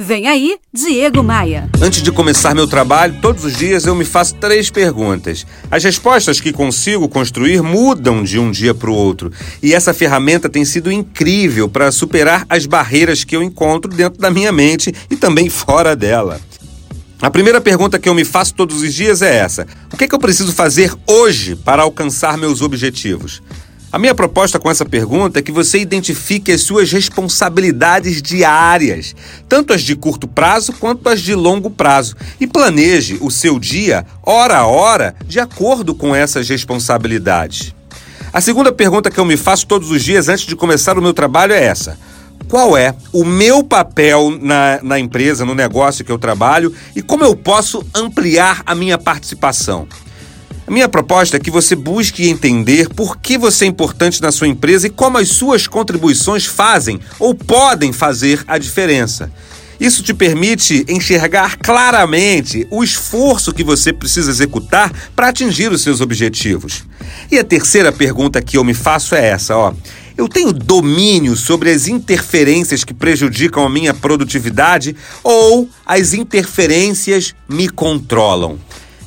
[0.00, 1.68] Vem aí, Diego Maia.
[1.82, 5.44] Antes de começar meu trabalho, todos os dias eu me faço três perguntas.
[5.68, 9.32] As respostas que consigo construir mudam de um dia para o outro.
[9.60, 14.30] E essa ferramenta tem sido incrível para superar as barreiras que eu encontro dentro da
[14.30, 16.40] minha mente e também fora dela.
[17.20, 20.06] A primeira pergunta que eu me faço todos os dias é essa: O que, é
[20.06, 23.42] que eu preciso fazer hoje para alcançar meus objetivos?
[23.90, 29.16] A minha proposta com essa pergunta é que você identifique as suas responsabilidades diárias,
[29.48, 34.04] tanto as de curto prazo quanto as de longo prazo, e planeje o seu dia,
[34.22, 37.74] hora a hora, de acordo com essas responsabilidades.
[38.30, 41.14] A segunda pergunta que eu me faço todos os dias antes de começar o meu
[41.14, 41.98] trabalho é essa:
[42.46, 47.24] qual é o meu papel na, na empresa, no negócio que eu trabalho e como
[47.24, 49.88] eu posso ampliar a minha participação?
[50.68, 54.48] A minha proposta é que você busque entender por que você é importante na sua
[54.48, 59.32] empresa e como as suas contribuições fazem ou podem fazer a diferença.
[59.80, 66.02] Isso te permite enxergar claramente o esforço que você precisa executar para atingir os seus
[66.02, 66.84] objetivos.
[67.30, 69.72] E a terceira pergunta que eu me faço é essa, ó.
[70.18, 74.94] Eu tenho domínio sobre as interferências que prejudicam a minha produtividade
[75.24, 78.58] ou as interferências me controlam?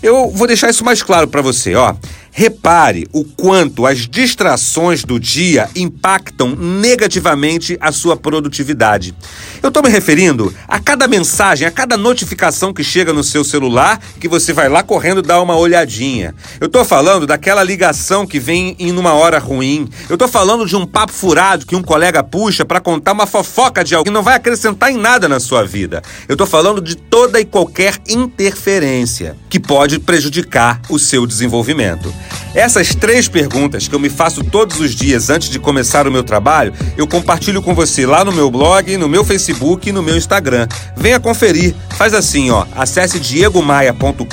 [0.01, 1.93] Eu vou deixar isso mais claro para você, ó.
[2.33, 9.13] Repare o quanto as distrações do dia impactam negativamente a sua produtividade.
[9.61, 13.99] Eu estou me referindo a cada mensagem, a cada notificação que chega no seu celular
[14.19, 16.33] que você vai lá correndo dar uma olhadinha.
[16.59, 19.89] Eu estou falando daquela ligação que vem em uma hora ruim.
[20.09, 23.83] Eu estou falando de um papo furado que um colega puxa para contar uma fofoca
[23.83, 26.01] de alguém que não vai acrescentar em nada na sua vida.
[26.27, 32.11] Eu estou falando de toda e qualquer interferência que pode prejudicar o seu desenvolvimento.
[32.53, 36.23] Essas três perguntas que eu me faço todos os dias antes de começar o meu
[36.23, 40.17] trabalho, eu compartilho com você lá no meu blog, no meu Facebook e no meu
[40.17, 40.67] Instagram.
[40.95, 41.73] Venha conferir.
[41.97, 44.25] Faz assim, ó, acesse diegomaia.com.br,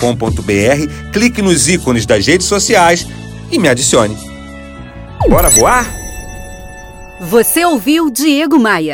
[1.12, 3.06] clique nos ícones das redes sociais
[3.50, 4.16] e me adicione.
[5.28, 5.86] Bora voar?
[7.20, 8.86] Você ouviu Diego Maia.